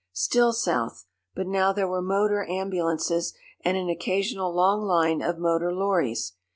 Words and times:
Still 0.13 0.51
south. 0.51 1.05
But 1.35 1.45
now 1.45 1.71
there 1.71 1.87
were 1.87 2.01
motor 2.01 2.43
ambulances 2.49 3.35
and 3.63 3.77
an 3.77 3.87
occasional 3.87 4.51
long 4.51 4.81
line 4.81 5.21
of 5.21 5.37
motor 5.37 5.71
lorries. 5.71 6.33